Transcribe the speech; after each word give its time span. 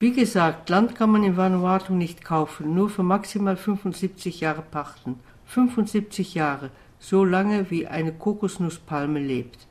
Wie 0.00 0.12
gesagt, 0.12 0.68
Land 0.68 0.94
kann 0.94 1.10
man 1.10 1.24
in 1.24 1.36
Vanuatu 1.36 1.92
nicht 1.92 2.24
kaufen, 2.24 2.72
nur 2.72 2.88
für 2.88 3.02
maximal 3.02 3.56
75 3.56 4.38
Jahre 4.38 4.62
pachten. 4.62 5.18
75 5.46 6.34
Jahre, 6.34 6.70
so 7.00 7.24
lange 7.24 7.68
wie 7.72 7.88
eine 7.88 8.12
Kokosnusspalme 8.12 9.18
lebt. 9.18 9.66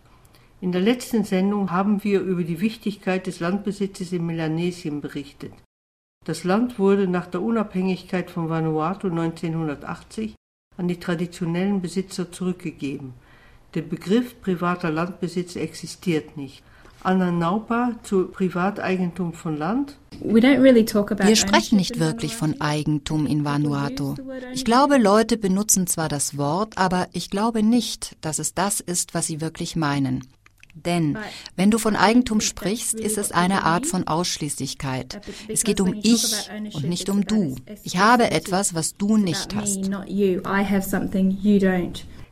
In 0.59 0.73
der 0.73 0.81
letzten 0.81 1.23
Sendung 1.23 1.71
haben 1.71 2.03
wir 2.03 2.19
über 2.19 2.43
die 2.43 2.59
Wichtigkeit 2.59 3.25
des 3.25 3.39
Landbesitzes 3.39 4.11
in 4.11 4.25
Melanesien 4.25 4.99
berichtet. 4.99 5.53
Das 6.25 6.43
Land 6.43 6.77
wurde 6.77 7.07
nach 7.07 7.27
der 7.27 7.41
Unabhängigkeit 7.41 8.29
von 8.29 8.49
Vanuatu 8.49 9.07
1980 9.07 10.35
an 10.75 10.89
die 10.89 10.99
traditionellen 10.99 11.81
Besitzer 11.81 12.33
zurückgegeben. 12.33 13.13
Der 13.75 13.81
Begriff 13.81 14.41
privater 14.41 14.91
Landbesitz 14.91 15.55
existiert 15.55 16.35
nicht. 16.35 16.63
Anna 17.07 17.31
Naupa 17.31 17.93
zu 18.03 18.27
Privateigentum 18.27 19.31
von 19.31 19.57
Land. 19.57 19.97
Wir 20.19 21.35
sprechen 21.37 21.77
nicht 21.77 22.01
wirklich 22.01 22.35
von 22.35 22.59
Eigentum 22.59 23.25
in 23.25 23.45
Vanuatu. 23.45 24.15
Ich 24.53 24.65
glaube, 24.65 24.97
Leute 24.97 25.37
benutzen 25.37 25.87
zwar 25.87 26.09
das 26.09 26.37
Wort, 26.37 26.77
aber 26.77 27.07
ich 27.13 27.29
glaube 27.29 27.63
nicht, 27.63 28.17
dass 28.19 28.39
es 28.39 28.53
das 28.55 28.81
ist, 28.81 29.13
was 29.13 29.25
sie 29.25 29.39
wirklich 29.39 29.77
meinen. 29.77 30.27
Denn 30.73 31.17
wenn 31.55 31.71
du 31.71 31.77
von 31.77 31.95
Eigentum 31.95 32.41
sprichst, 32.41 32.95
ist 32.95 33.17
es 33.17 33.31
eine 33.31 33.63
Art 33.63 33.85
von 33.85 34.05
Ausschließlichkeit. 34.05 35.21
Es 35.47 35.63
geht 35.63 35.79
um 35.79 35.93
ich 36.03 36.49
und 36.73 36.89
nicht 36.89 37.09
um 37.09 37.25
du. 37.25 37.55
Ich 37.83 37.99
habe 37.99 38.31
etwas, 38.31 38.73
was 38.73 38.97
du 38.97 39.15
nicht 39.15 39.55
hast. 39.55 39.89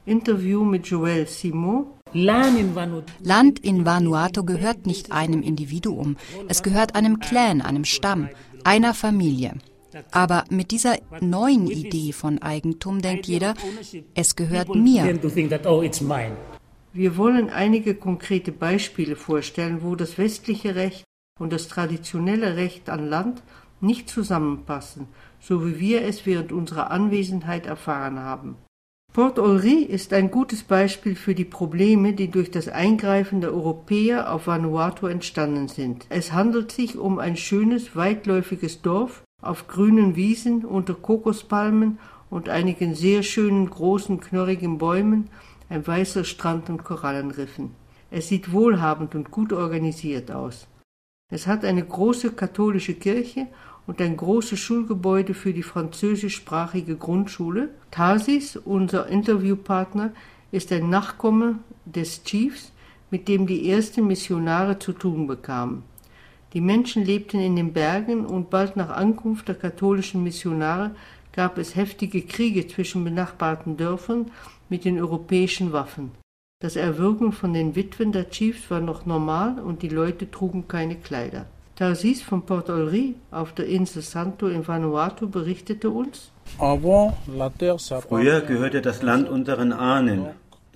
Interview 0.05 0.65
mit 0.65 0.85
Joel 0.87 1.27
Simon. 1.27 1.94
Land 2.15 3.59
in 3.59 3.85
Vanuatu 3.85 4.45
gehört 4.45 4.87
nicht 4.87 5.11
einem 5.11 5.41
Individuum. 5.41 6.15
Es 6.47 6.63
gehört 6.63 6.95
einem 6.95 7.19
Clan, 7.19 7.61
einem 7.61 7.83
Stamm, 7.83 8.29
einer 8.63 8.93
Familie. 8.93 9.55
Aber 10.11 10.45
mit 10.49 10.71
dieser 10.71 10.95
neuen 11.19 11.67
Idee 11.67 12.13
von 12.13 12.41
Eigentum 12.41 13.01
denkt 13.01 13.27
jeder, 13.27 13.53
es 14.13 14.37
gehört 14.37 14.73
mir. 14.73 15.03
Wir 16.93 17.17
wollen 17.17 17.49
einige 17.49 17.95
konkrete 17.95 18.53
Beispiele 18.53 19.17
vorstellen, 19.17 19.79
wo 19.81 19.95
das 19.95 20.17
westliche 20.17 20.75
Recht 20.75 21.03
und 21.37 21.51
das 21.51 21.67
traditionelle 21.67 22.55
Recht 22.55 22.89
an 22.89 23.09
Land 23.09 23.43
nicht 23.81 24.09
zusammenpassen, 24.09 25.07
so 25.41 25.65
wie 25.65 25.81
wir 25.81 26.03
es 26.03 26.25
während 26.25 26.53
unserer 26.53 26.91
Anwesenheit 26.91 27.65
erfahren 27.65 28.19
haben. 28.19 28.55
Port 29.15 29.39
Olry 29.39 29.81
ist 29.81 30.11
ein 30.11 30.29
gutes 30.29 30.63
Beispiel 30.63 31.15
für 31.15 31.33
die 31.33 31.45
Probleme, 31.45 32.11
die 32.11 32.29
durch 32.29 32.51
das 32.51 32.67
Eingreifen 32.67 33.39
der 33.39 33.53
Europäer 33.53 34.29
auf 34.29 34.47
Vanuatu 34.47 35.07
entstanden 35.07 35.69
sind. 35.69 36.05
Es 36.09 36.33
handelt 36.33 36.73
sich 36.73 36.97
um 36.97 37.17
ein 37.19 37.37
schönes, 37.37 37.95
weitläufiges 37.95 38.81
Dorf 38.81 39.23
auf 39.41 39.69
grünen 39.69 40.17
Wiesen 40.17 40.65
unter 40.65 40.95
Kokospalmen 40.95 41.97
und 42.29 42.49
einigen 42.49 42.93
sehr 42.93 43.23
schönen 43.23 43.69
großen 43.69 44.19
knorrigen 44.19 44.79
Bäumen 44.79 45.29
ein 45.69 45.87
weißer 45.87 46.25
Strand 46.25 46.69
und 46.69 46.83
Korallenriffen. 46.83 47.71
Es 48.11 48.27
sieht 48.27 48.51
wohlhabend 48.51 49.15
und 49.15 49.31
gut 49.31 49.53
organisiert 49.53 50.29
aus. 50.29 50.67
Es 51.31 51.47
hat 51.47 51.65
eine 51.65 51.83
große 51.83 52.33
katholische 52.33 52.93
Kirche 52.93 53.47
und 53.87 53.99
ein 53.99 54.15
großes 54.15 54.59
Schulgebäude 54.59 55.33
für 55.33 55.53
die 55.53 55.63
französischsprachige 55.63 56.95
Grundschule. 56.95 57.69
Tarsis, 57.89 58.57
unser 58.57 59.07
Interviewpartner, 59.07 60.13
ist 60.51 60.71
ein 60.71 60.89
Nachkomme 60.89 61.59
des 61.85 62.23
Chiefs, 62.23 62.71
mit 63.09 63.27
dem 63.27 63.47
die 63.47 63.69
ersten 63.69 64.05
Missionare 64.05 64.77
zu 64.77 64.93
tun 64.93 65.25
bekamen. 65.25 65.83
Die 66.53 66.61
Menschen 66.61 67.03
lebten 67.03 67.39
in 67.39 67.55
den 67.55 67.73
Bergen 67.73 68.25
und 68.25 68.49
bald 68.49 68.77
nach 68.77 68.89
Ankunft 68.89 69.47
der 69.47 69.55
katholischen 69.55 70.23
Missionare 70.23 70.95
gab 71.33 71.57
es 71.57 71.75
heftige 71.75 72.21
Kriege 72.21 72.67
zwischen 72.67 73.03
benachbarten 73.03 73.77
Dörfern 73.77 74.31
mit 74.69 74.85
den 74.85 74.99
europäischen 74.99 75.73
Waffen. 75.73 76.11
Das 76.61 76.77
Erwürgen 76.77 77.33
von 77.33 77.53
den 77.53 77.75
Witwen 77.75 78.13
der 78.13 78.29
Chiefs 78.29 78.71
war 78.71 78.79
noch 78.79 79.05
normal 79.05 79.59
und 79.59 79.81
die 79.81 79.89
Leute 79.89 80.31
trugen 80.31 80.69
keine 80.69 80.95
Kleider. 80.95 81.47
Tarsis 81.75 82.21
von 82.21 82.43
Port 82.45 82.69
Olry 82.69 83.15
auf 83.29 83.51
der 83.51 83.65
Insel 83.65 84.01
Santo 84.01 84.47
in 84.47 84.65
Vanuatu 84.65 85.27
berichtete 85.27 85.89
uns, 85.89 86.31
Früher 88.07 88.39
gehörte 88.39 88.81
das 88.81 89.01
Land 89.01 89.27
unseren 89.27 89.73
Ahnen. 89.73 90.27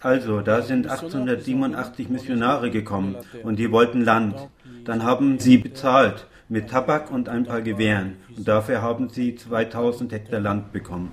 Also, 0.01 0.41
da 0.41 0.63
sind 0.63 0.85
1887 0.85 2.09
Missionare 2.09 2.72
gekommen 2.72 3.16
und 3.44 3.57
die 3.57 3.72
wollten 3.72 4.01
Land. 4.01 4.35
Dann 4.84 5.03
haben 5.03 5.40
sie 5.40 5.57
bezahlt 5.59 6.28
mit 6.50 6.69
Tabak 6.69 7.09
und 7.09 7.29
ein 7.29 7.46
paar 7.46 7.61
Gewehren. 7.61 8.17
Und 8.35 8.46
dafür 8.46 8.81
haben 8.81 9.07
sie 9.07 9.35
2000 9.35 10.11
Hektar 10.11 10.41
Land 10.41 10.73
bekommen. 10.73 11.11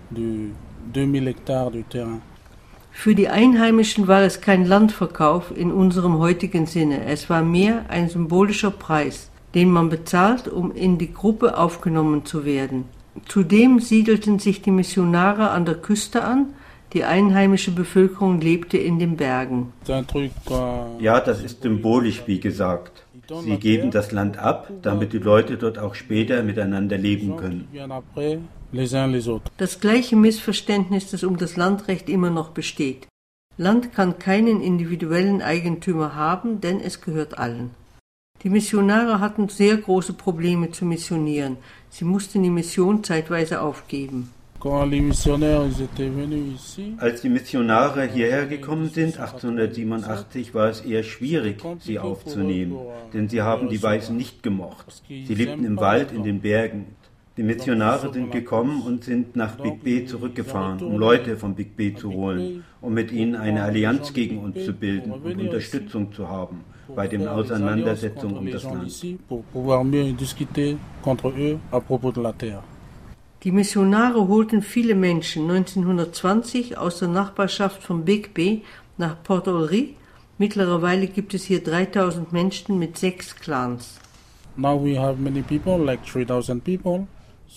Für 2.99 3.15
die 3.15 3.29
Einheimischen 3.29 4.09
war 4.09 4.23
es 4.23 4.41
kein 4.41 4.65
Landverkauf 4.65 5.55
in 5.55 5.71
unserem 5.71 6.19
heutigen 6.19 6.65
Sinne, 6.65 7.05
es 7.05 7.29
war 7.29 7.43
mehr 7.43 7.85
ein 7.89 8.09
symbolischer 8.09 8.71
Preis, 8.71 9.31
den 9.55 9.71
man 9.71 9.91
bezahlt, 9.91 10.49
um 10.49 10.73
in 10.73 10.97
die 10.97 11.13
Gruppe 11.13 11.59
aufgenommen 11.59 12.25
zu 12.25 12.47
werden. 12.47 12.87
Zudem 13.27 13.81
siedelten 13.81 14.39
sich 14.39 14.63
die 14.63 14.71
Missionare 14.71 15.51
an 15.51 15.67
der 15.67 15.75
Küste 15.75 16.25
an, 16.25 16.55
die 16.95 17.05
einheimische 17.05 17.71
Bevölkerung 17.71 18.41
lebte 18.41 18.79
in 18.79 18.99
den 18.99 19.17
Bergen. 19.17 19.75
Ja, 20.99 21.21
das 21.21 21.43
ist 21.43 21.63
symbolisch, 21.63 22.23
wie 22.27 22.41
gesagt. 22.41 23.05
Sie 23.45 23.59
geben 23.59 23.91
das 23.91 24.11
Land 24.11 24.39
ab, 24.39 24.71
damit 24.83 25.13
die 25.13 25.19
Leute 25.19 25.59
dort 25.59 25.79
auch 25.79 25.95
später 25.95 26.43
miteinander 26.43 26.97
leben 26.97 27.37
können. 27.37 27.69
Das 29.57 29.81
gleiche 29.81 30.17
Missverständnis, 30.17 31.11
das 31.11 31.25
um 31.25 31.37
das 31.37 31.57
Landrecht 31.57 32.09
immer 32.09 32.31
noch 32.31 32.51
besteht. 32.51 33.07
Land 33.59 33.95
kann 33.95 34.19
keinen 34.19 34.61
individuellen 34.61 35.41
Eigentümer 35.41 36.15
haben, 36.15 36.61
denn 36.61 36.81
es 36.81 37.01
gehört 37.01 37.39
allen. 37.39 37.71
Die 38.43 38.51
Missionare 38.51 39.19
hatten 39.21 39.49
sehr 39.49 39.79
große 39.79 40.13
Probleme 40.13 40.71
zu 40.71 40.85
missionieren. 40.85 41.57
Sie 41.89 42.05
mussten 42.05 42.43
die 42.43 42.51
Mission 42.51 43.03
zeitweise 43.03 43.63
aufgeben. 43.63 44.31
Als 46.99 47.21
die 47.21 47.29
Missionare 47.29 48.07
hierher 48.07 48.47
gekommen 48.47 48.91
sind, 48.91 49.19
1887, 49.19 50.55
war 50.55 50.69
es 50.69 50.81
eher 50.81 51.03
schwierig, 51.03 51.63
sie 51.79 51.99
aufzunehmen, 51.99 52.79
denn 53.13 53.29
sie 53.29 53.43
haben 53.43 53.69
die 53.69 53.83
Weißen 53.83 54.17
nicht 54.17 54.43
gemocht. 54.43 55.03
Sie 55.09 55.35
lebten 55.35 55.65
im 55.65 55.77
Wald, 55.79 56.13
in 56.13 56.25
den 56.25 56.41
Bergen. 56.41 56.97
Die 57.37 57.43
Missionare 57.43 58.11
sind 58.15 58.33
gekommen 58.33 58.81
und 58.81 59.05
sind 59.05 59.37
nach 59.37 59.57
Big 59.57 59.85
B 59.85 60.07
zurückgefahren, 60.07 60.83
um 60.83 60.97
Leute 60.97 61.37
von 61.37 61.55
Big 61.55 61.77
B 61.77 61.95
zu 61.95 62.11
holen, 62.11 62.65
um 62.81 62.95
mit 62.95 63.13
ihnen 63.13 63.37
eine 63.37 63.63
Allianz 63.63 64.15
gegen 64.15 64.39
uns 64.39 64.65
zu 64.65 64.73
bilden 64.73 65.13
und 65.13 65.39
Unterstützung 65.39 66.13
zu 66.13 66.31
haben 66.31 66.65
bei 66.95 67.07
den 67.07 67.29
Auseinandersetzungen 67.29 68.39
um 68.39 68.51
das 68.51 68.65
Land. 68.65 69.03
Die 73.43 73.53
Missionare 73.53 74.29
holten 74.29 74.63
viele 74.63 74.95
Menschen 74.95 75.43
1920 75.51 76.79
aus 76.79 77.01
der 77.01 77.09
Nachbarschaft 77.09 77.83
von 77.83 78.07
Big 78.07 78.33
Bay 78.33 78.63
nach 78.97 79.23
Port 79.23 79.47
Olry. 79.47 79.95
Mittlerweile 80.39 81.07
gibt 81.07 81.35
es 81.35 81.45
hier 81.45 81.63
3000 81.63 82.33
Menschen 82.33 82.79
mit 82.79 82.97
sechs 82.97 83.37
Clans. 83.37 84.01
Now 84.57 84.83
we 84.83 84.99
have 84.99 85.21
many 85.21 85.43
people, 85.43 85.77
like 85.77 86.03
3000 86.07 86.65
people. 86.65 87.07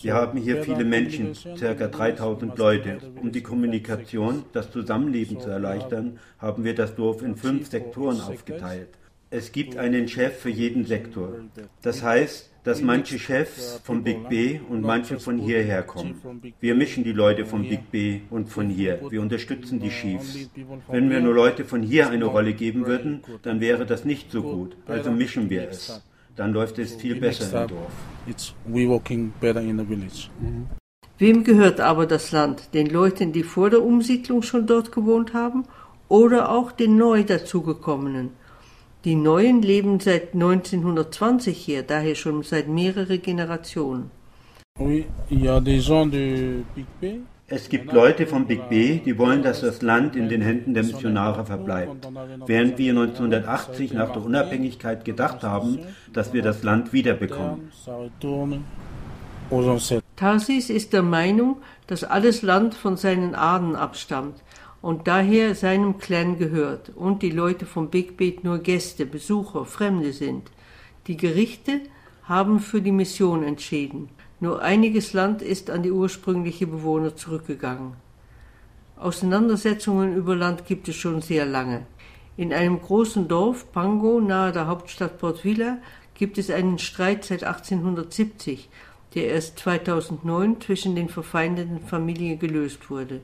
Wir 0.01 0.13
haben 0.13 0.39
hier 0.39 0.63
viele 0.63 0.85
Menschen, 0.85 1.35
ca. 1.59 1.73
3000 1.73 2.57
Leute. 2.57 2.99
Um 3.21 3.31
die 3.31 3.41
Kommunikation, 3.41 4.43
das 4.53 4.71
Zusammenleben 4.71 5.39
zu 5.39 5.49
erleichtern, 5.49 6.19
haben 6.37 6.63
wir 6.63 6.75
das 6.75 6.95
Dorf 6.95 7.21
in 7.21 7.35
fünf 7.35 7.69
Sektoren 7.69 8.21
aufgeteilt. 8.21 8.89
Es 9.31 9.51
gibt 9.51 9.77
einen 9.77 10.07
Chef 10.07 10.39
für 10.39 10.49
jeden 10.49 10.85
Sektor. 10.85 11.35
Das 11.83 12.01
heißt, 12.01 12.49
dass 12.63 12.81
manche 12.81 13.19
Chefs 13.19 13.79
vom 13.83 14.03
Big 14.03 14.27
B 14.27 14.59
und 14.69 14.81
manche 14.81 15.19
von 15.19 15.37
hierher 15.37 15.83
kommen. 15.83 16.19
Wir 16.59 16.75
mischen 16.75 17.03
die 17.03 17.11
Leute 17.13 17.45
vom 17.45 17.61
Big 17.61 17.91
B 17.91 18.21
und 18.29 18.49
von 18.49 18.69
hier. 18.69 18.99
Wir 19.09 19.21
unterstützen 19.21 19.79
die 19.79 19.89
Chiefs. 19.89 20.49
Wenn 20.87 21.09
wir 21.09 21.19
nur 21.19 21.33
Leute 21.33 21.63
von 21.63 21.81
hier 21.83 22.09
eine 22.09 22.25
Rolle 22.25 22.53
geben 22.53 22.85
würden, 22.85 23.21
dann 23.43 23.59
wäre 23.59 23.85
das 23.85 24.03
nicht 24.03 24.31
so 24.31 24.41
gut. 24.41 24.75
Also 24.87 25.11
mischen 25.11 25.49
wir 25.49 25.69
es. 25.69 26.01
Dann 26.39 26.53
läuft 26.53 26.79
es 26.79 26.95
viel 26.95 27.19
besser 27.19 27.63
im 27.63 27.67
Dorf. 27.67 27.91
Wem 31.17 31.43
gehört 31.43 31.81
aber 31.81 32.05
das 32.05 32.31
Land? 32.31 32.73
Den 32.73 32.87
Leuten, 32.87 33.33
die 33.33 33.43
vor 33.43 33.69
der 33.69 33.83
Umsiedlung 33.83 34.41
schon 34.41 34.65
dort 34.65 34.93
gewohnt 34.93 35.33
haben 35.33 35.65
oder 36.07 36.49
auch 36.49 36.71
den 36.71 36.95
neu 36.95 37.25
dazugekommenen? 37.25 38.29
Die 39.03 39.15
Neuen 39.15 39.61
leben 39.61 39.99
seit 39.99 40.33
1920 40.33 41.57
hier, 41.57 41.83
daher 41.83 42.15
schon 42.15 42.41
seit 42.43 42.69
mehreren 42.69 43.21
Generationen. 43.21 44.09
Es 47.51 47.67
gibt 47.69 47.91
Leute 47.91 48.27
vom 48.27 48.45
Big 48.45 48.69
B, 48.69 48.99
die 48.99 49.17
wollen, 49.17 49.41
dass 49.41 49.61
das 49.61 49.81
Land 49.81 50.15
in 50.15 50.29
den 50.29 50.41
Händen 50.41 50.75
der 50.75 50.83
Missionare 50.83 51.45
verbleibt, 51.45 52.07
während 52.45 52.77
wir 52.77 52.91
1980 52.91 53.93
nach 53.93 54.11
der 54.11 54.23
Unabhängigkeit 54.23 55.03
gedacht 55.03 55.41
haben, 55.43 55.79
dass 56.13 56.31
wir 56.31 56.43
das 56.43 56.61
Land 56.63 56.93
wiederbekommen. 56.93 57.71
Tarsis 60.15 60.69
ist 60.69 60.93
der 60.93 61.01
Meinung, 61.01 61.57
dass 61.87 62.03
alles 62.03 62.43
Land 62.43 62.75
von 62.75 62.97
seinen 62.97 63.33
Ahnen 63.33 63.75
abstammt 63.75 64.43
und 64.81 65.07
daher 65.07 65.55
seinem 65.55 65.97
Clan 65.97 66.37
gehört 66.37 66.89
und 66.95 67.23
die 67.23 67.31
Leute 67.31 67.65
vom 67.65 67.89
Big 67.89 68.15
Beat 68.15 68.43
nur 68.43 68.59
Gäste, 68.59 69.07
Besucher, 69.07 69.65
Fremde 69.65 70.13
sind. 70.13 70.51
Die 71.07 71.17
Gerichte 71.17 71.81
haben 72.23 72.59
für 72.59 72.81
die 72.81 72.91
Mission 72.91 73.43
entschieden. 73.43 74.09
Nur 74.41 74.61
einiges 74.61 75.13
Land 75.13 75.41
ist 75.41 75.69
an 75.69 75.83
die 75.83 75.91
ursprüngliche 75.91 76.65
Bewohner 76.65 77.15
zurückgegangen. 77.15 77.93
Auseinandersetzungen 78.95 80.15
über 80.15 80.35
Land 80.35 80.65
gibt 80.65 80.87
es 80.87 80.95
schon 80.95 81.21
sehr 81.21 81.45
lange. 81.45 81.85
In 82.37 82.53
einem 82.53 82.81
großen 82.81 83.27
Dorf, 83.27 83.71
Pango, 83.73 84.21
nahe 84.21 84.53
der 84.53 84.67
Hauptstadt 84.67 85.19
Port 85.19 85.43
Vila, 85.43 85.79
gibt 86.13 86.37
es 86.37 86.49
einen 86.49 86.79
Streit 86.79 87.25
seit 87.25 87.43
1870, 87.43 88.69
der 89.15 89.29
erst 89.29 89.59
2009 89.59 90.61
zwischen 90.61 90.95
den 90.95 91.09
verfeindeten 91.09 91.81
Familien 91.81 92.39
gelöst 92.39 92.89
wurde. 92.89 93.21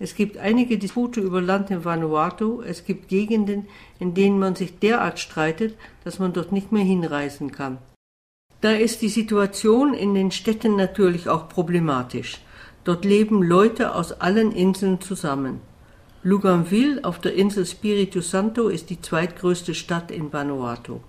Es 0.00 0.16
gibt 0.16 0.38
einige 0.38 0.78
Dispute 0.78 1.20
über 1.20 1.40
Land 1.40 1.70
in 1.70 1.84
Vanuatu, 1.84 2.62
es 2.62 2.84
gibt 2.84 3.06
Gegenden, 3.06 3.68
in 4.00 4.14
denen 4.14 4.40
man 4.40 4.56
sich 4.56 4.78
derart 4.80 5.20
streitet, 5.20 5.76
dass 6.02 6.18
man 6.18 6.32
dort 6.32 6.50
nicht 6.50 6.72
mehr 6.72 6.82
hinreisen 6.82 7.52
kann. 7.52 7.78
Da 8.62 8.70
ist 8.70 9.02
die 9.02 9.08
Situation 9.08 9.92
in 9.92 10.14
den 10.14 10.30
Städten 10.30 10.76
natürlich 10.76 11.28
auch 11.28 11.48
problematisch. 11.48 12.40
Dort 12.84 13.04
leben 13.04 13.42
Leute 13.42 13.92
aus 13.96 14.12
allen 14.12 14.52
Inseln 14.52 15.00
zusammen. 15.00 15.60
Luganville 16.22 17.02
auf 17.02 17.18
der 17.18 17.34
Insel 17.34 17.66
Spiritu 17.66 18.20
Santo 18.20 18.68
ist 18.68 18.88
die 18.88 19.00
zweitgrößte 19.00 19.74
Stadt 19.74 20.12
in 20.12 20.32
Vanuatu. 20.32 21.00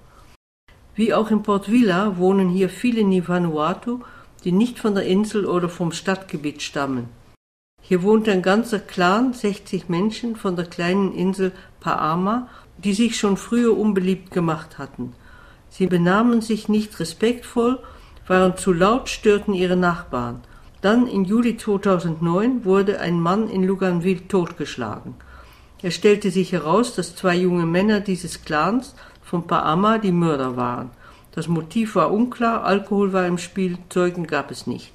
Wie 0.96 1.14
auch 1.14 1.30
in 1.30 1.44
Port 1.44 1.72
Vila 1.72 2.18
wohnen 2.18 2.50
hier 2.50 2.70
viele 2.70 3.04
Nivanuatu, 3.04 4.00
die 4.44 4.52
nicht 4.52 4.80
von 4.80 4.96
der 4.96 5.06
Insel 5.06 5.46
oder 5.46 5.70
vom 5.70 5.92
Stadtgebiet 5.92 6.64
stammen. 6.64 7.10
Hier 7.84 8.02
wohnt 8.02 8.28
ein 8.30 8.42
ganzer 8.42 8.80
Clan, 8.80 9.34
60 9.34 9.90
Menschen 9.90 10.36
von 10.38 10.56
der 10.56 10.66
kleinen 10.66 11.14
Insel 11.14 11.52
Paama, 11.80 12.50
die 12.84 12.94
sich 12.94 13.16
schon 13.16 13.38
früher 13.38 13.78
unbeliebt 13.78 14.32
gemacht 14.32 14.80
hatten. 14.80 15.14
Sie 15.76 15.88
benahmen 15.88 16.42
sich 16.42 16.70
nicht 16.70 17.00
respektvoll, 17.00 17.80
waren 18.28 18.56
zu 18.58 18.74
laut, 18.74 19.10
störten 19.10 19.56
ihre 19.56 19.76
Nachbarn. 19.76 20.42
Dann 20.82 21.08
im 21.08 21.26
Juli 21.26 21.58
2009 21.58 22.64
wurde 22.64 23.00
ein 23.00 23.20
Mann 23.20 23.50
in 23.50 23.64
Luganville 23.64 24.28
totgeschlagen. 24.28 25.16
Es 25.82 25.96
stellte 25.96 26.30
sich 26.30 26.52
heraus, 26.52 26.94
dass 26.94 27.16
zwei 27.16 27.36
junge 27.36 27.66
Männer 27.66 28.02
dieses 28.02 28.44
Clans 28.44 28.94
von 29.24 29.48
Paama 29.48 29.98
die 29.98 30.12
Mörder 30.12 30.58
waren. 30.58 30.92
Das 31.32 31.48
Motiv 31.48 31.96
war 31.96 32.12
unklar, 32.12 32.64
Alkohol 32.64 33.12
war 33.12 33.26
im 33.26 33.40
Spiel, 33.40 33.80
Zeugen 33.90 34.28
gab 34.28 34.52
es 34.52 34.68
nicht. 34.68 34.94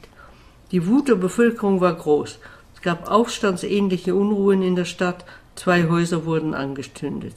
Die 0.70 0.86
Wut 0.86 1.08
der 1.08 1.16
Bevölkerung 1.16 1.80
war 1.80 1.94
groß. 1.94 2.38
Es 2.76 2.82
gab 2.82 3.10
aufstandsähnliche 3.10 4.14
Unruhen 4.14 4.62
in 4.62 4.76
der 4.76 4.84
Stadt, 4.84 5.24
zwei 5.56 5.88
Häuser 5.88 6.24
wurden 6.24 6.54
angestündet. 6.54 7.34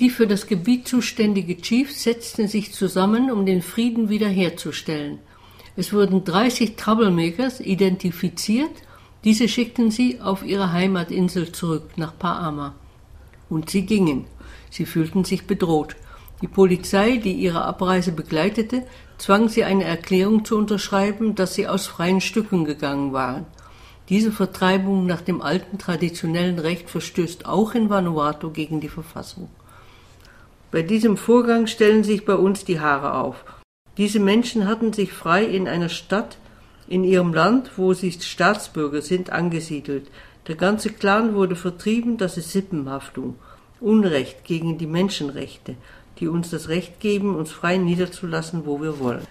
Die 0.00 0.10
für 0.10 0.26
das 0.26 0.46
Gebiet 0.46 0.88
zuständige 0.88 1.56
Chiefs 1.58 2.02
setzten 2.02 2.48
sich 2.48 2.72
zusammen, 2.72 3.30
um 3.30 3.44
den 3.44 3.62
Frieden 3.62 4.08
wiederherzustellen. 4.08 5.18
Es 5.76 5.92
wurden 5.92 6.24
30 6.24 6.76
Troublemakers 6.76 7.60
identifiziert, 7.60 8.70
diese 9.24 9.48
schickten 9.48 9.90
sie 9.90 10.20
auf 10.20 10.44
ihre 10.44 10.72
Heimatinsel 10.72 11.52
zurück 11.52 11.90
nach 11.96 12.18
Paama. 12.18 12.74
Und 13.48 13.70
sie 13.70 13.86
gingen. 13.86 14.24
Sie 14.70 14.86
fühlten 14.86 15.24
sich 15.24 15.46
bedroht. 15.46 15.94
Die 16.40 16.48
Polizei, 16.48 17.18
die 17.18 17.34
ihre 17.34 17.62
Abreise 17.62 18.10
begleitete, 18.10 18.84
zwang 19.18 19.48
sie 19.48 19.62
eine 19.62 19.84
Erklärung 19.84 20.44
zu 20.44 20.56
unterschreiben, 20.56 21.36
dass 21.36 21.54
sie 21.54 21.68
aus 21.68 21.86
freien 21.86 22.20
Stücken 22.20 22.64
gegangen 22.64 23.12
waren. 23.12 23.46
Diese 24.08 24.32
Vertreibung 24.32 25.06
nach 25.06 25.20
dem 25.20 25.40
alten 25.40 25.78
traditionellen 25.78 26.58
Recht 26.58 26.90
verstößt 26.90 27.46
auch 27.46 27.74
in 27.74 27.88
Vanuatu 27.88 28.50
gegen 28.50 28.80
die 28.80 28.88
Verfassung. 28.88 29.48
Bei 30.72 30.80
diesem 30.80 31.18
Vorgang 31.18 31.66
stellen 31.66 32.02
sich 32.02 32.24
bei 32.24 32.34
uns 32.34 32.64
die 32.64 32.80
Haare 32.80 33.14
auf. 33.14 33.44
Diese 33.98 34.18
Menschen 34.18 34.66
hatten 34.66 34.94
sich 34.94 35.12
frei 35.12 35.44
in 35.44 35.68
einer 35.68 35.90
Stadt, 35.90 36.38
in 36.88 37.04
ihrem 37.04 37.34
Land, 37.34 37.72
wo 37.76 37.92
sie 37.92 38.10
Staatsbürger 38.10 39.02
sind, 39.02 39.30
angesiedelt. 39.30 40.10
Der 40.48 40.56
ganze 40.56 40.90
Clan 40.90 41.34
wurde 41.34 41.56
vertrieben, 41.56 42.16
das 42.16 42.38
ist 42.38 42.52
Sippenhaftung, 42.52 43.36
Unrecht 43.80 44.44
gegen 44.44 44.78
die 44.78 44.86
Menschenrechte, 44.86 45.76
die 46.18 46.26
uns 46.26 46.48
das 46.48 46.70
Recht 46.70 47.00
geben, 47.00 47.36
uns 47.36 47.52
frei 47.52 47.76
niederzulassen, 47.76 48.64
wo 48.64 48.80
wir 48.80 48.98
wollen. 48.98 49.26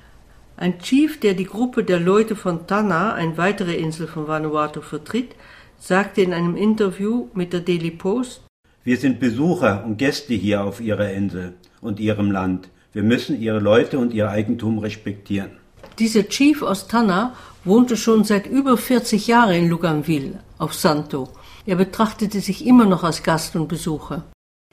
Ein 0.58 0.78
Chief, 0.78 1.20
der 1.20 1.34
die 1.34 1.46
Gruppe 1.46 1.84
der 1.84 2.00
Leute 2.00 2.36
von 2.36 2.68
Tana, 2.68 3.14
eine 3.14 3.38
weitere 3.38 3.74
Insel 3.74 4.06
von 4.06 4.28
Vanuatu, 4.28 4.82
vertritt, 4.82 5.36
sagte 5.80 6.22
in 6.22 6.34
einem 6.34 6.56
Interview 6.56 7.30
mit 7.34 7.52
der 7.52 7.62
Daily 7.62 7.90
Post, 7.90 8.44
wir 8.84 8.98
sind 8.98 9.20
Besucher 9.20 9.84
und 9.86 9.98
Gäste 9.98 10.34
hier 10.34 10.64
auf 10.64 10.82
Ihrer 10.82 11.12
Insel 11.12 11.54
und 11.82 12.00
Ihrem 12.00 12.32
Land. 12.32 12.70
Wir 12.94 13.04
müssen 13.04 13.40
Ihre 13.40 13.60
Leute 13.60 14.00
und 14.00 14.12
Ihr 14.12 14.30
Eigentum 14.30 14.80
respektieren. 14.80 15.52
Dieser 16.00 16.28
Chief 16.28 16.64
aus 16.64 16.88
Tanna 16.88 17.36
wohnte 17.64 17.96
schon 17.96 18.24
seit 18.24 18.48
über 18.48 18.78
40 18.78 19.28
Jahren 19.28 19.54
in 19.54 19.70
Luganville 19.70 20.40
auf 20.58 20.74
Santo. 20.74 21.30
Er 21.68 21.76
betrachtete 21.76 22.40
sich 22.40 22.66
immer 22.66 22.86
noch 22.86 23.04
als 23.04 23.22
Gast 23.22 23.56
und 23.56 23.68
Besucher. 23.68 24.24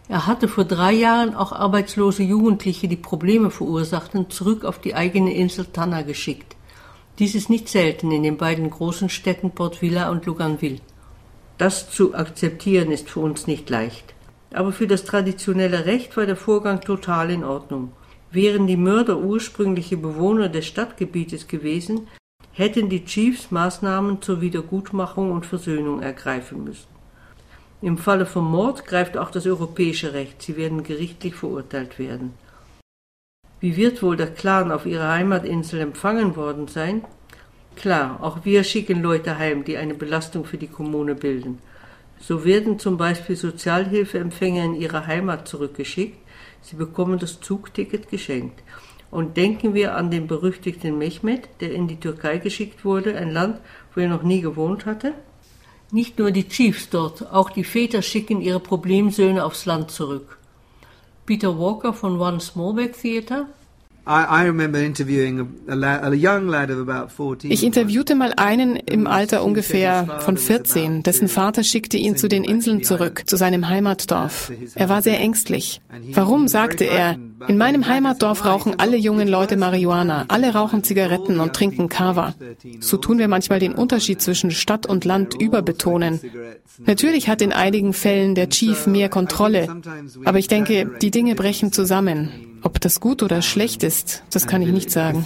Er 0.08 0.26
hatte 0.26 0.48
vor 0.48 0.64
drei 0.64 0.92
Jahren 0.92 1.34
auch 1.34 1.52
arbeitslose 1.52 2.22
Jugendliche, 2.22 2.88
die 2.88 2.96
Probleme 2.96 3.50
verursachten, 3.50 4.30
zurück 4.30 4.64
auf 4.64 4.78
die 4.78 4.94
eigene 4.94 5.34
Insel 5.34 5.66
Tanna 5.66 6.00
geschickt. 6.00 6.56
Dies 7.18 7.34
ist 7.34 7.50
nicht 7.50 7.68
selten 7.68 8.10
in 8.10 8.22
den 8.22 8.38
beiden 8.38 8.70
großen 8.70 9.10
Städten 9.10 9.50
Port 9.50 9.82
Vila 9.82 10.08
und 10.10 10.24
Luganville. 10.24 10.80
Das 11.58 11.90
zu 11.90 12.14
akzeptieren 12.14 12.92
ist 12.92 13.10
für 13.10 13.20
uns 13.20 13.48
nicht 13.48 13.68
leicht. 13.68 14.14
Aber 14.54 14.72
für 14.72 14.86
das 14.86 15.04
traditionelle 15.04 15.84
Recht 15.84 16.16
war 16.16 16.24
der 16.24 16.36
Vorgang 16.36 16.80
total 16.80 17.30
in 17.30 17.44
Ordnung. 17.44 17.92
Wären 18.30 18.66
die 18.66 18.76
Mörder 18.76 19.18
ursprüngliche 19.18 19.96
Bewohner 19.96 20.48
des 20.48 20.66
Stadtgebietes 20.66 21.48
gewesen, 21.48 22.06
hätten 22.52 22.88
die 22.88 23.04
Chiefs 23.04 23.50
Maßnahmen 23.50 24.22
zur 24.22 24.40
Wiedergutmachung 24.40 25.32
und 25.32 25.46
Versöhnung 25.46 26.00
ergreifen 26.00 26.64
müssen. 26.64 26.88
Im 27.80 27.98
Falle 27.98 28.26
von 28.26 28.44
Mord 28.44 28.86
greift 28.86 29.16
auch 29.16 29.30
das 29.30 29.46
europäische 29.46 30.12
Recht, 30.12 30.42
sie 30.42 30.56
werden 30.56 30.82
gerichtlich 30.82 31.34
verurteilt 31.34 31.98
werden. 31.98 32.34
Wie 33.60 33.76
wird 33.76 34.02
wohl 34.02 34.16
der 34.16 34.32
Clan 34.32 34.72
auf 34.72 34.86
ihrer 34.86 35.10
Heimatinsel 35.10 35.80
empfangen 35.80 36.36
worden 36.36 36.68
sein? 36.68 37.04
Klar, 37.78 38.18
auch 38.22 38.44
wir 38.44 38.64
schicken 38.64 39.02
Leute 39.02 39.38
heim, 39.38 39.62
die 39.62 39.76
eine 39.76 39.94
Belastung 39.94 40.44
für 40.44 40.58
die 40.58 40.66
Kommune 40.66 41.14
bilden. 41.14 41.60
So 42.18 42.44
werden 42.44 42.80
zum 42.80 42.96
Beispiel 42.96 43.36
Sozialhilfeempfänger 43.36 44.64
in 44.64 44.74
ihre 44.74 45.06
Heimat 45.06 45.46
zurückgeschickt, 45.46 46.18
sie 46.60 46.74
bekommen 46.74 47.20
das 47.20 47.40
Zugticket 47.40 48.10
geschenkt. 48.10 48.64
Und 49.12 49.36
denken 49.36 49.74
wir 49.74 49.94
an 49.94 50.10
den 50.10 50.26
berüchtigten 50.26 50.98
Mehmet, 50.98 51.48
der 51.60 51.72
in 51.72 51.86
die 51.86 52.00
Türkei 52.00 52.38
geschickt 52.38 52.84
wurde, 52.84 53.16
ein 53.16 53.30
Land, 53.30 53.60
wo 53.94 54.00
er 54.00 54.08
noch 54.08 54.24
nie 54.24 54.40
gewohnt 54.40 54.84
hatte? 54.84 55.14
Nicht 55.92 56.18
nur 56.18 56.32
die 56.32 56.48
Chiefs 56.48 56.90
dort, 56.90 57.32
auch 57.32 57.48
die 57.48 57.62
Väter 57.62 58.02
schicken 58.02 58.40
ihre 58.40 58.58
Problemsöhne 58.58 59.44
aufs 59.44 59.66
Land 59.66 59.92
zurück. 59.92 60.38
Peter 61.26 61.56
Walker 61.56 61.92
von 61.94 62.20
One 62.20 62.40
Smallback 62.40 63.00
Theater 63.00 63.46
ich 67.42 67.62
interviewte 67.62 68.14
mal 68.14 68.32
einen 68.36 68.76
im 68.76 69.06
Alter 69.06 69.44
ungefähr 69.44 70.20
von 70.20 70.38
14, 70.38 71.02
dessen 71.02 71.28
Vater 71.28 71.62
schickte 71.62 71.98
ihn 71.98 72.16
zu 72.16 72.28
den 72.28 72.42
Inseln 72.42 72.82
zurück, 72.82 73.24
zu 73.26 73.36
seinem 73.36 73.68
Heimatdorf. 73.68 74.50
Er 74.74 74.88
war 74.88 75.02
sehr 75.02 75.20
ängstlich. 75.20 75.82
Warum, 76.14 76.48
sagte 76.48 76.84
er, 76.84 77.18
in 77.48 77.58
meinem 77.58 77.86
Heimatdorf 77.86 78.46
rauchen 78.46 78.78
alle 78.78 78.96
jungen 78.96 79.28
Leute 79.28 79.58
Marihuana, 79.58 80.24
alle 80.28 80.54
rauchen 80.54 80.82
Zigaretten 80.84 81.38
und 81.38 81.52
trinken 81.52 81.90
Kava. 81.90 82.34
So 82.80 82.96
tun 82.96 83.18
wir 83.18 83.28
manchmal 83.28 83.58
den 83.58 83.74
Unterschied 83.74 84.22
zwischen 84.22 84.50
Stadt 84.50 84.86
und 84.86 85.04
Land 85.04 85.34
überbetonen. 85.40 86.20
Natürlich 86.86 87.28
hat 87.28 87.42
in 87.42 87.52
einigen 87.52 87.92
Fällen 87.92 88.34
der 88.34 88.48
Chief 88.48 88.86
mehr 88.86 89.10
Kontrolle, 89.10 89.68
aber 90.24 90.38
ich 90.38 90.48
denke, 90.48 90.90
die 91.02 91.10
Dinge 91.10 91.34
brechen 91.34 91.72
zusammen. 91.72 92.47
Ob 92.62 92.80
das 92.80 93.00
gut 93.00 93.22
oder 93.22 93.42
schlecht 93.42 93.82
ist, 93.82 94.22
das 94.32 94.46
kann 94.46 94.62
ich 94.62 94.68
nicht 94.68 94.90
sagen. 94.90 95.22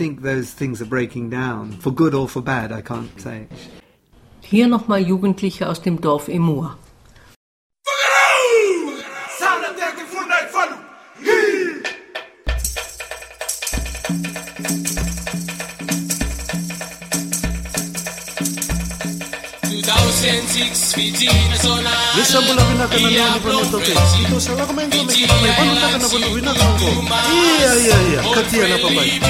Hier 4.40 4.66
nochmal 4.68 5.00
Jugendliche 5.00 5.68
aus 5.68 5.82
dem 5.82 6.00
Dorf 6.00 6.28
Emur. 6.28 6.76
Lisambula 22.16 22.62
vinakananao 22.64 23.34
nipanatake 23.34 23.92
itosalako 24.22 24.72
maingo 24.72 25.04
mikitamaivanu 25.04 25.80
takanavanu 25.80 26.34
vinakako 26.34 26.84
iya 27.34 27.74
iya 27.74 27.96
iya 28.12 28.34
katia 28.34 28.68
na 28.68 28.78
papai 28.78 29.20